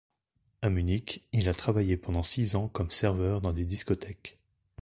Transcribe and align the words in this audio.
À 0.63 0.71
Munich, 0.71 1.27
il 1.31 1.47
a 1.47 1.53
travaillé 1.53 1.95
pendant 1.95 2.23
six 2.23 2.55
ans 2.55 2.67
comme 2.67 2.89
serveur 2.89 3.39
dans 3.39 3.53
des 3.53 3.65
discothèques. 3.65 4.39